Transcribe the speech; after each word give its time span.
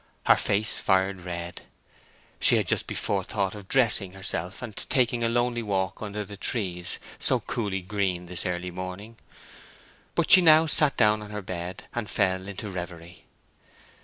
Her 0.25 0.35
face 0.35 0.79
fired 0.79 1.21
red. 1.21 1.61
She 2.39 2.55
had 2.55 2.67
just 2.67 2.87
before 2.87 3.23
thought 3.23 3.53
of 3.53 3.67
dressing 3.67 4.13
herself 4.13 4.63
and 4.63 4.75
taking 4.75 5.23
a 5.23 5.29
lonely 5.29 5.61
walk 5.61 6.01
under 6.01 6.23
the 6.23 6.37
trees, 6.37 6.97
so 7.19 7.39
coolly 7.39 7.81
green 7.83 8.25
this 8.25 8.43
early 8.47 8.71
morning; 8.71 9.17
but 10.15 10.31
she 10.31 10.41
now 10.41 10.65
sat 10.65 10.97
down 10.97 11.21
on 11.21 11.29
her 11.29 11.43
bed 11.43 11.83
and 11.93 12.09
fell 12.09 12.47
into 12.47 12.71
reverie. 12.71 13.25